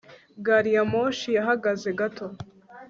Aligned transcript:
gari 0.45 0.71
ya 0.75 0.83
moshi 0.91 1.29
yahagaze 1.37 1.89
gato 1.99 2.27